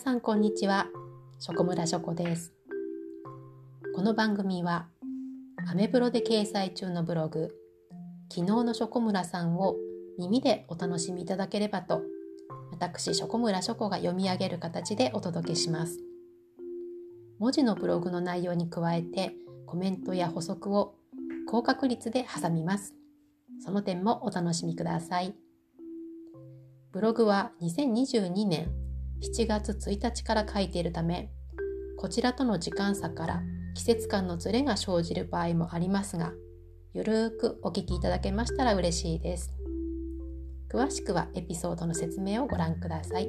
[0.00, 0.86] さんこんにちは。
[1.40, 2.54] ショコムラショコです。
[3.94, 4.86] この番組は
[5.68, 7.54] アメブロで掲載中のブログ
[8.32, 9.76] 昨日のショコムラさんを
[10.18, 12.00] 耳でお楽しみいただければと
[12.70, 15.98] 私ショコムラショコが読み上げる形でお届けします。
[17.38, 19.34] 文字のブログの内容に加えて
[19.66, 20.94] コメントや補足を
[21.46, 22.94] 高確率で挟みます。
[23.62, 25.34] その点もお楽しみください。
[26.90, 28.79] ブログは2022年
[29.22, 31.30] 7月1日から書いているため
[31.98, 33.42] こちらとの時間差から
[33.74, 36.32] 季節感のずれが生じる場合もありますが
[36.94, 39.54] ゆるーくお聞きいただけましたら嬉しいです
[40.72, 43.28] 詳しくはエピソードの説明をご覧ください。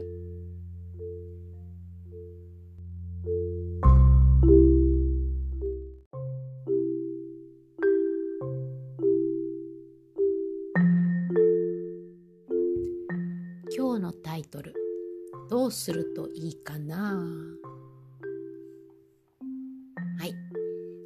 [13.76, 14.76] 今日のタイトル
[15.62, 17.22] 「どうするといいかな?」
[20.18, 20.34] はい。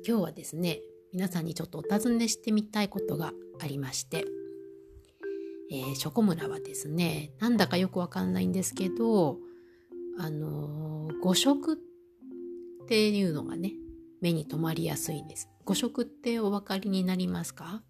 [0.07, 0.81] 今日はですね
[1.11, 4.25] 皆さんにちょっとお尋ねしてみたいことがありまして。
[5.71, 9.39] えー、ショコムラはですねなんだかよくわかんないんですけど
[10.17, 11.77] あのー、誤食っ
[12.87, 13.73] ていうのがね
[14.21, 15.49] 目に留まりやすいんです。
[15.65, 17.83] 誤食ってお分かりになりますか？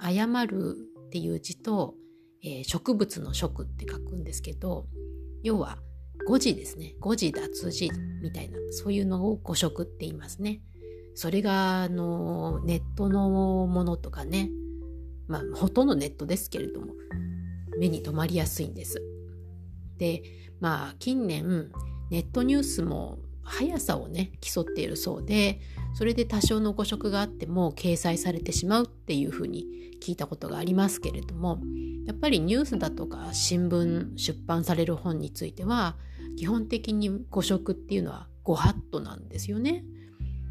[0.00, 0.76] 謝る
[1.08, 1.94] っていう字と、
[2.42, 4.86] えー、植物の食って書くんですけど
[5.44, 5.78] 要は
[6.26, 6.96] 誤字ですね。
[7.00, 7.90] 誤字脱字
[8.22, 10.62] みたいなそういうのを誤食って言いますね。
[11.14, 13.28] それがあのネットの
[13.66, 14.50] ものとかね。
[15.28, 16.94] まあ、ほとんどネットですけれども、
[17.78, 19.02] 目に留まりやすいんです。
[19.98, 20.22] で、
[20.60, 21.70] まあ、近年、
[22.10, 25.60] ネットニュースも速さをね、競っているそうで、
[25.94, 29.66] それで多少の誤植があっても掲載されてしまうっていうふうに
[30.02, 31.60] 聞いたことがありますけれども、
[32.06, 35.96] やっぱりニュースだとか新聞出版される本については、
[36.36, 39.84] 基本的に誤植っていうのはご法度なんですよね。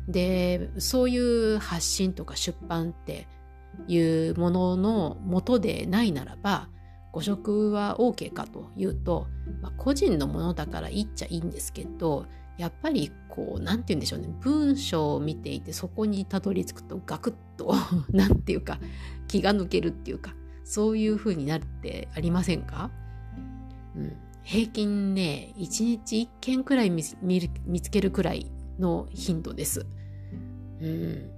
[0.08, 3.28] で、そういう発信とか出版って
[3.88, 6.70] いうものの元でないならば
[7.12, 9.28] 誤植は OK かというと、
[9.62, 12.26] まあ、個人のものだからいいっちゃいいんですけど
[12.58, 17.74] やっぱりこう何て言うんでしょうね文章を見ていてそこにたどり着くとガクッと
[18.12, 18.80] 何て言うか
[19.28, 22.92] 気が抜けるっていうかそういう風になるってありませんか、
[23.96, 24.14] うん、
[24.44, 29.86] 平均ね1日1件くらい見つけるくらいの頻度です。
[30.82, 31.30] うん、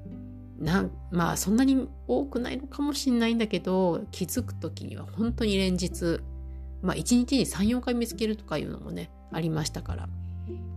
[0.59, 6.19] なまあそんなに多くないのかもしれないんだけど気づく時には本当に連日
[6.81, 10.09] まあ1日に34回見つけるとかいうのもねありましたから。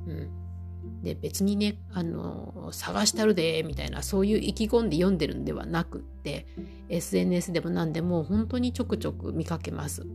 [0.08, 6.46] うん、で別にねあの探したるでみたいなそういう意気込んで読んでるんではなくって
[6.88, 10.06] SNS でも何でも本当にちょくちょく見かけます。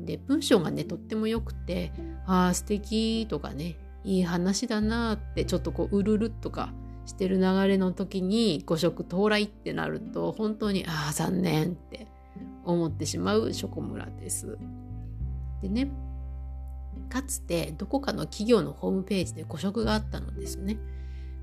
[0.00, 1.92] で文章がねとってもよくて
[2.26, 6.72] 「ああ素敵とかねいい話だなってちょっとこううるるとか
[7.04, 12.06] してる流れの時に誤食到来ってなると本当にああ残念って
[12.64, 14.58] 思ってしまうショコムラです。
[15.62, 15.90] でね
[17.08, 20.78] かつてどこかの企業のホームページで誤植があったのですね。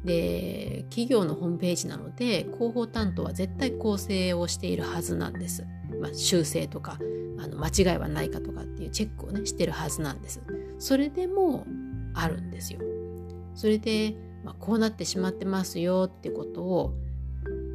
[0.03, 5.65] で企業のホームページなので広報担当は絶対構成をしているはずなんです。
[6.01, 6.99] まあ、修正とか
[7.39, 10.41] あの間違いはないかとかっていうチェックをねしてるはずなんです。
[10.79, 11.65] それでも
[12.13, 12.79] あるんですよ。
[13.55, 14.15] それで
[14.47, 16.93] まあ、こうなってしまってますよってことを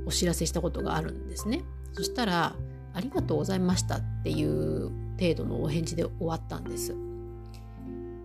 [0.07, 1.65] お知らせしたことがあるんですね。
[1.93, 2.57] そしたら
[2.95, 4.91] 「ありがとうございました」っていう
[5.21, 6.97] 程度のお返事で終わったんです。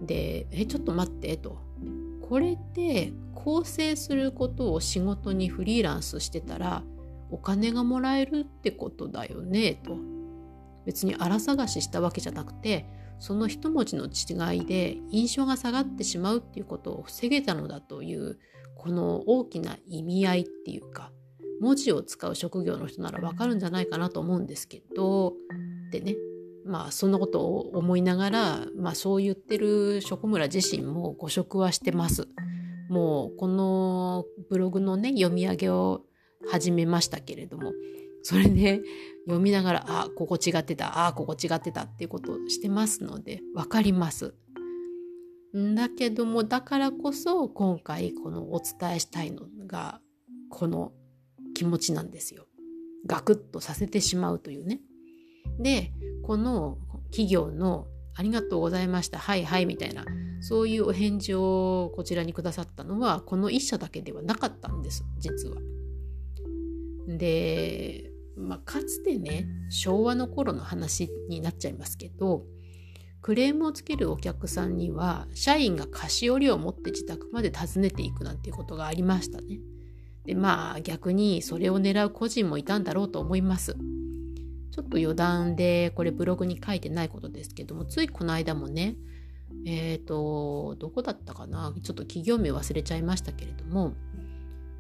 [0.08, 1.60] で「えちょっと待って」と。
[2.22, 6.84] これって構成することを仕事にフリーランスしてたら
[7.30, 9.98] お金がもらえるってことだよねと。
[10.86, 12.86] 別に荒探ししたわけじゃなくて
[13.20, 18.40] その一文字の違いで印象が下がってしまうっていうことを防げたのだという
[18.76, 21.12] この大きな意味合いっていうか
[21.60, 25.34] 文字を使う職業の人ならわかるんじゃないかなと思うんですけど
[25.92, 26.16] でね
[26.68, 32.28] まあそんなことを思いながら、まあ、そう言ってる職村自身も誤植はしてます。
[32.90, 36.04] もうこのブログのね読み上げを
[36.50, 37.74] 始めましたけれども
[38.28, 38.82] それで
[39.26, 44.34] 読みながら、あ、ここ違ってた、あ、ここ違ってたっていうことをしてますので、わかります。
[45.54, 50.02] だけども、だからこそ、今回このお伝えしたいのが、
[50.50, 50.92] この
[51.56, 52.48] 気持ちなんですよ。
[53.06, 54.82] ガクッとさせてしまうというね。
[55.58, 55.94] で、
[56.28, 60.04] この企業のありがとうございました、はいはいみたいな、
[60.42, 65.56] そういうお返事をこちらにくださったのは、この一社だけではなかったんです、実は。
[67.08, 72.44] で、まあ、かつてね昭和の頃の話になっちゃいますけど
[73.22, 79.60] クレームをつけるお客さんには社員が菓子折りを持って自宅まで訪ねていくなんていうことがありましたね。
[80.26, 83.76] でまあ逆にそれを狙う個人もいたんだろうと思います。
[84.78, 88.96] ちょっと余談でこれブログに書いてないことですけどもついこの間もね
[89.66, 91.74] えっ、ー、とどこだったかな？
[91.82, 93.94] ちょっと企業名忘れちゃいましたけれども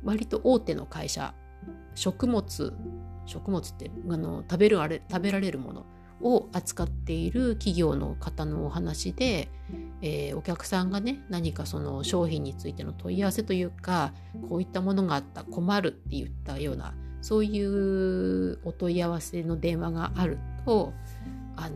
[0.04, 1.34] 割と大手の会社
[1.96, 2.74] 食物
[3.26, 5.86] 食物ってあの食べるあれ食べられるもの
[6.22, 9.50] を扱っている企業の方のお話で、
[10.04, 14.14] えー、お客さんがね何かその商品についての問い合わせというか
[14.48, 16.94] こういったものがあった困るって言ったような
[17.28, 20.94] そういうお問い合わせの電話があると
[21.58, 21.76] あの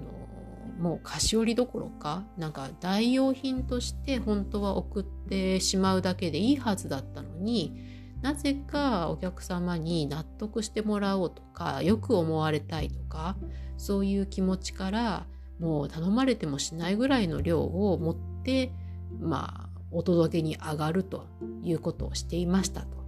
[0.80, 7.84] もう菓子折りどころかなんか代用品として本当は送ってしまうだけでいいはずだったのに
[8.22, 13.36] なぜかお客様に納得してもらおうとかよく思われたいとか
[13.76, 15.26] そういう気持ちから
[15.60, 18.16] もう頼まれてもしないぐらいの量を持っ
[18.46, 18.72] て
[19.20, 21.28] まあお届けに上がると
[21.62, 23.01] いうことをしていましたと。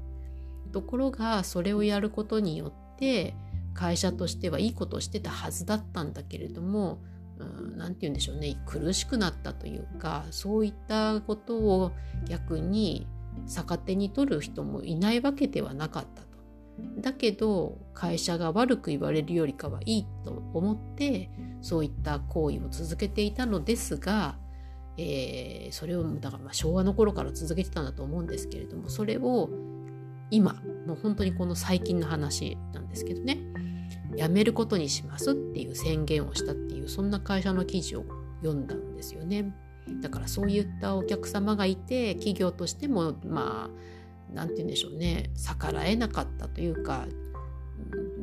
[0.74, 3.36] ところがそれをやることによって
[3.74, 7.02] 会社としてはいいことをしてたはずだったんだけれども
[7.78, 11.92] 何て言うんでしょうね苦しくなったというかそういったことを
[12.26, 13.08] 逆に
[13.48, 16.34] 逆手に取る人もいないわけではなかったと。
[16.98, 21.30] だけど会社が悪く言われるよりかはいいと思って
[21.62, 24.38] そういった行為を続けていたのですが、
[24.98, 29.50] えー、それをだからまあ昭和の頃から続けてたんだと思うんですけれどもそれを
[30.34, 30.54] 今
[30.88, 33.38] もう本当にこの最近の話なんですけどね
[34.18, 38.06] 辞めることにしますっていう宣言をしたっていうそんな会社の記事を
[38.42, 39.56] 読んだんですよね。
[40.02, 43.70] だからそういったお客様がいて企業としてもまあ
[44.34, 47.06] 何て言うんでしょうね逆らえなかったというか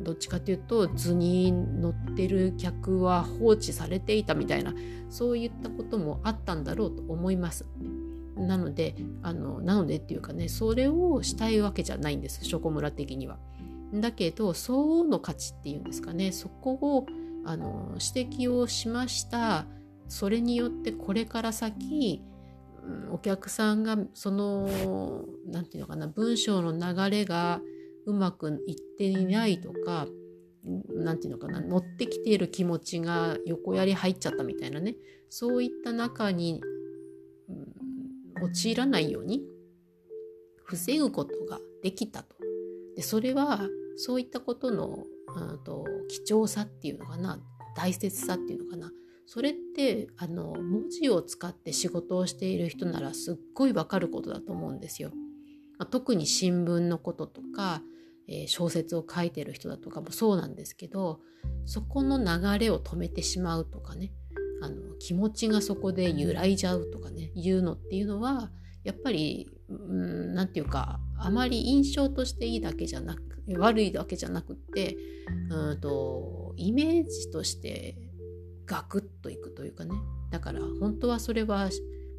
[0.03, 4.73] どっちかというと図に乗ってる客は放置されていたみたいな
[5.09, 7.65] そういったこともあったんだろうと思います。
[8.35, 13.37] なのであのなのでっていうかねそれをしたいわけじゃないんですショコムラ的には。
[13.93, 17.05] だけど相応の価値っていうんですかねそこを
[17.43, 19.65] あの指摘をしました
[20.07, 22.21] それによってこれから先
[23.11, 27.59] お客さんがその何て言うのかな文章の流れが
[28.05, 30.07] うまくいっていないとか
[30.89, 34.95] 何て言うのかな乗ってきている気持ちが横やり入っちゃったみたいなね
[35.29, 36.61] そういった中に、
[38.41, 39.43] 陥らないように
[40.63, 42.35] 防ぐことができたと。
[42.95, 43.67] でそれは
[43.97, 45.03] そういったことの、
[45.35, 47.39] うんと貴重さっていうのかな
[47.75, 48.91] 大切さっていうのかな
[49.25, 55.11] それってあの文字を使って仕事をしている人ならすっごいわかることだと思うんですよ。
[55.77, 57.81] まあ、特に新聞のこととか、
[58.27, 61.21] えー、小説を書いてる人だとかもそうなんですけど
[61.65, 64.11] そこの流れを止めてしまうとかね
[64.61, 68.51] あの気持ちがそこで揺らいじゃうとかねいうのっていうのは
[68.83, 73.21] やっぱり何て言うかあまり印象としていいだけじゃなく
[73.57, 74.97] 悪いだけじゃなくって
[75.49, 77.97] うんとイメージとして
[78.65, 79.91] ガクッといくというかね
[80.29, 81.69] だから本当はそれは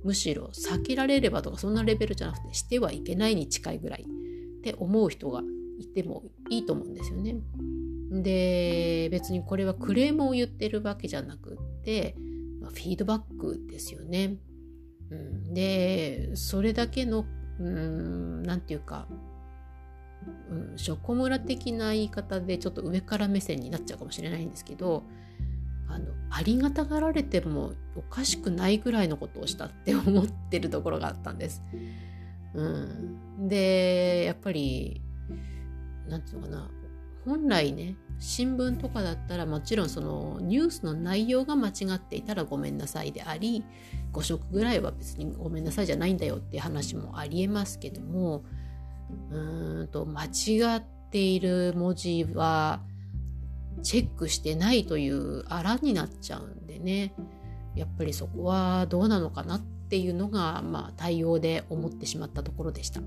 [0.04, 5.42] むしろ避けられればとかそんなレベルじゃなくてしてはいけないに近いぐらいって思う人が
[5.78, 7.36] いてもいいと思うんですよね。
[8.22, 12.14] で別にこれはクレームを言ってるわけじゃなくって、
[12.62, 14.36] まあ、フィードバックですよね。
[15.10, 17.26] うん、でそれだけの
[17.58, 19.06] 何て言うか、
[20.50, 25.02] うん、ショコムラ的な言い方でちょっと上から目線になっちゃうかもしれないんですけど
[25.88, 31.62] あのありがたがられてもおかしくないぐらいのことをしたって思ってるところがあったんです。
[32.54, 35.02] うん、でやっぱり
[36.08, 36.70] 何て言うのかな
[37.24, 43.64] 本来ね新聞とかだったらもちろんそのニュースの内容が間違っていたらごめんなさいであり
[44.12, 48.44] 5色ぐらいは別にごめんなさいじゃないんだよっていう話もありえますけども
[49.30, 52.80] うーんと間違っている文字は
[53.82, 57.14] チェックしてないというあらになっちゃうんでね
[57.74, 63.00] やっぱりそこはどうなのかなっていうのが、まあ、対応で思ってしまったところでした。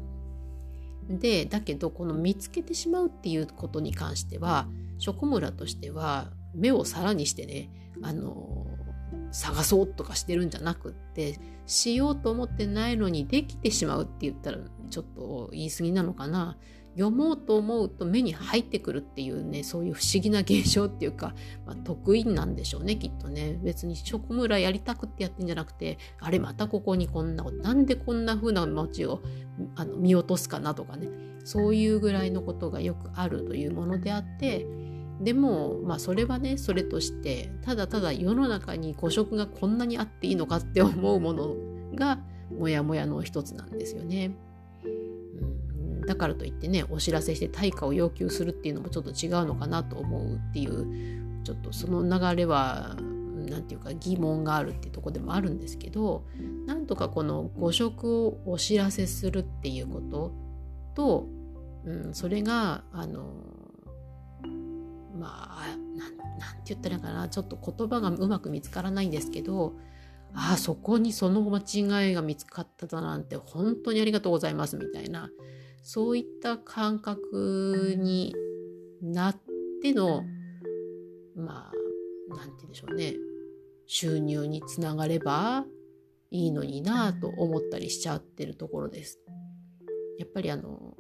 [1.10, 7.70] でだけどこの見つけてしまうっていうことに関しては職村としては目をさらにしてね
[8.02, 8.66] あの
[9.32, 14.60] 探そうとかしてるんじゃなくってしようと思ってないのにできてしまうって言ったら
[14.90, 16.58] ちょっと言い過ぎなのかな。
[16.98, 21.36] 読もうと思うと目に入ってくるっていうねそういう不思議な現象っていうか、
[21.66, 23.60] まあ、得意なんでしょうねきっとね。
[23.64, 29.22] 別に職村やりたくってやってんじゃなくてあれまたここにこんななんでこんな風な文字を
[29.76, 31.08] あの見落とすかなとかね。
[31.46, 34.66] そういうぐらいのことがよくあるというものであって
[35.22, 41.56] でもまあそれはねそれとしてただただ世の中に誤植がこんなにあっていいのかって思うもの
[41.94, 42.20] が
[42.52, 44.36] モヤモヤの一つなんですよね。
[44.84, 45.65] うん、
[46.08, 52.96] だからといってねお知らせして対価を要求するっていうのもちょっと違うのかなと思うっていうちょっとその流れは
[53.50, 56.26] 何て言うか疑問があるっていうとこでもあるんですけど
[56.66, 60.32] なんとかこの誤植をお知らせするっていうこと
[60.96, 61.28] と、
[61.86, 63.34] うん、それがあの
[65.18, 65.78] まあ
[66.40, 69.74] なんて言ったらいいかなちょっと言葉がうまく見つからないんですけど
[70.34, 75.30] ああそこにその間違いが見つかっただなんて本当にありがとうございますみたいな
[75.88, 78.34] そういった感覚に
[79.04, 79.38] なっ
[79.84, 80.24] ての
[81.36, 83.14] まあなんて言うんでしょうね
[83.86, 85.64] 収入につながれば
[86.32, 89.20] いいのになと思ったりしちゃってるところです。
[90.18, 90.98] やっぱりあの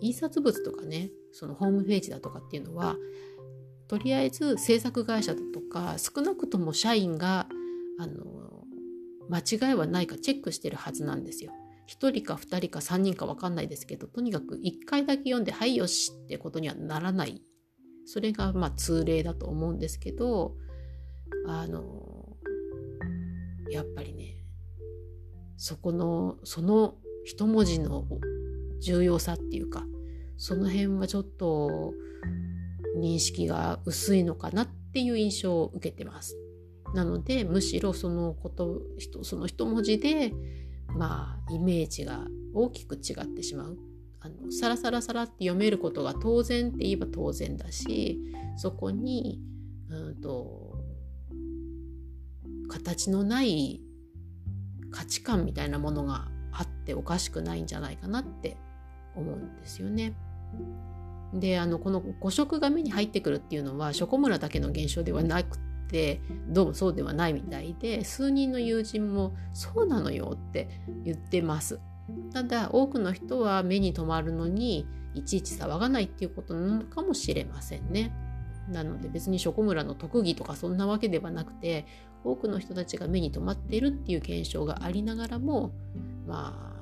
[0.00, 2.96] 印刷物とかねそのホームページだとかっていうのは
[3.88, 7.48] とりあえず制作会社だとか少なくとも社員が
[7.98, 8.22] あの
[9.28, 11.52] 間違いはないかチェックしてるはずなんですよ。
[11.88, 17.42] 1人か2人か3人か分かんないですけどとにかく1回だけ読んで「はいよし」ってことにはならない
[18.06, 20.56] それがまあ通例だと思うんですけど
[21.46, 22.36] あの
[23.70, 24.36] やっぱりね
[25.56, 28.06] そこのその一文字の
[28.80, 29.86] 重要さっていうか
[30.36, 31.94] その辺はちょっと
[32.98, 36.36] 認識が薄いのかなっていう印象を受けてます。
[36.94, 38.82] なのでむしろそのこと
[39.22, 40.32] その一文字で
[40.96, 43.78] まあイメージが大きく違ってしまう。
[44.20, 48.20] あのサラサラサラって読めることが当然って言えば当然だし
[48.56, 49.40] そこに
[49.90, 50.78] うんと
[52.68, 53.80] 形のない
[54.92, 58.56] 価値観みたいなものがあっておかしくないんじゃないかなって
[59.16, 60.14] 思うんですよね。
[61.34, 65.58] であのこの誤植が目に入ってくるっていうのはショコムラだけの現象ではなく
[65.88, 70.68] てどうもそうではないみたいで数人の友人もそうなのよって
[71.04, 71.80] 言ってます。
[72.32, 78.12] ただ多くの人は目に留まるのにいちいち騒がないっていうことなのかもしれませんね。
[78.68, 81.86] なので別にショコムラの特技とかそんなわけではなくて
[82.24, 85.72] 多くの人たちが目に留まっているっていう現象がありながらも
[86.26, 86.72] ま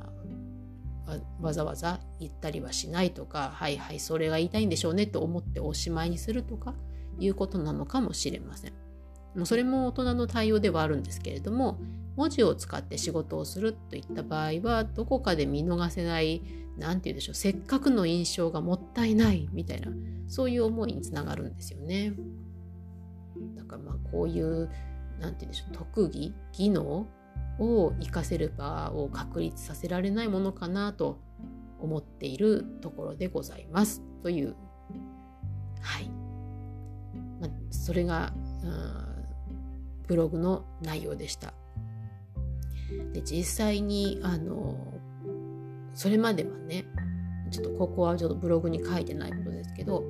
[1.06, 6.74] あわざわざ言ったりはしないとかはいはいそれが言いたいんでしょうねと思っておしまいにするとか
[7.18, 8.72] いうことなのかもしれません。
[9.34, 11.78] もうそれも大人の対応ではあるんですけれども
[12.16, 16.42] 文字を使って仕事をするといった場合はどこかで見逃せない
[16.78, 19.88] 何て言うんでしょうせっかくの印象がもったいないみたいな
[20.28, 22.12] そういう思いにつながるんですよね。
[23.56, 24.70] だからまあこういう
[25.18, 27.06] 何て言うんでしょう特技技能
[27.58, 31.18] を活かせる場を確立させられないものかなと
[31.78, 34.54] 思っているところでございますという
[35.80, 36.10] はい、
[37.40, 38.32] まあ、それが
[40.10, 41.54] ブログの内容でした。
[43.12, 44.76] で実際にあの
[45.94, 46.84] それまではね
[47.52, 50.02] ちょっとここはちょっとブログに書いてないことですけど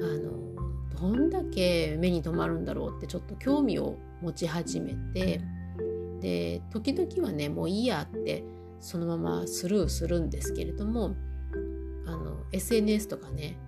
[0.00, 5.42] あのどんだけ目に留まるんだろうってちょっと興味を持ち始めて
[6.22, 8.42] で時々はねもういいやって
[8.80, 11.14] そのままスルーするんですけれども
[12.06, 13.58] あの SNS とかね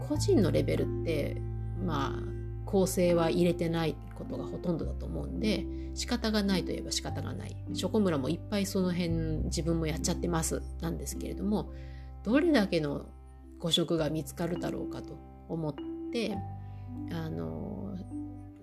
[0.00, 1.36] 個人のレベルって
[1.84, 2.41] まあ
[2.72, 7.54] 構成は入れてないことがほとんどだと思うんで仕方がないといえば仕方がない。
[7.74, 9.10] ショコムラもいっぱいその辺
[9.44, 11.70] 自分もやっちゃってますなんですけれども
[12.24, 13.04] どれだけの
[13.58, 15.18] 誤植が見つかるだろうかと
[15.50, 15.74] 思っ
[16.10, 16.38] て
[17.10, 17.94] あの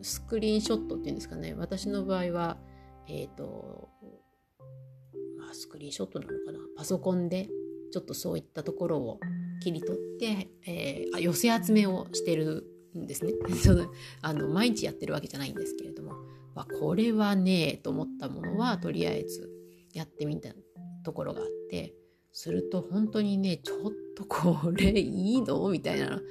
[0.01, 1.54] スクリーンショットっていうんですかね。
[1.54, 2.58] 私の場合は
[3.08, 3.89] えっ、ー、と、
[5.38, 6.58] まあ、スクリーンショットなのかな。
[6.75, 7.48] パソコンで
[7.92, 9.20] ちょっとそういったところを
[9.62, 12.66] 切り取って、えー、寄せ集めをしてる
[12.98, 13.34] んですね
[14.22, 16.13] あの毎日やってるわけじゃないんですけれども、
[16.55, 19.50] まあ、これはねえと思ったものはとりあえず
[19.93, 20.50] やってみた
[21.03, 21.96] ところがあって
[22.31, 26.22] すると本当にねちょっとこれいいのみたいな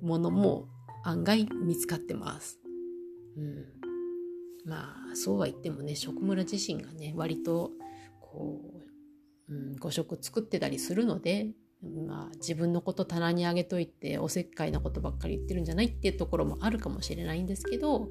[0.00, 0.68] ものも
[1.04, 2.60] 案外見つかってます。
[3.36, 3.80] うん
[4.66, 7.72] まあそうは言ってもね食村自身がね割と
[8.20, 8.60] こ
[9.48, 11.50] う、うん、誤食作ってたりするので、
[11.82, 18.08] まあ、自分のこと棚にあげといておせっかいなことばっかり言ってるんじゃないっていうところもあるかもしれないんですけど、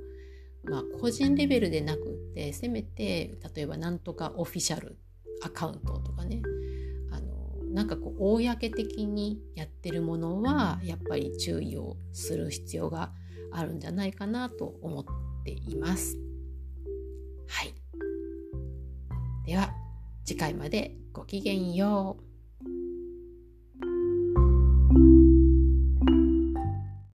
[0.63, 4.97] まあ、個人レベルでなくってせめて例えばなんとかオフィシャル
[5.43, 6.41] アカウントとかね
[7.11, 13.11] あのなんかこう公的にやってるものはやっぱり注意をする必要が
[13.51, 15.05] あるんじゃないかなと思っ
[15.43, 16.17] ています。
[17.47, 17.73] はい。
[19.45, 19.73] では
[20.25, 22.28] 次回までごきげんよう。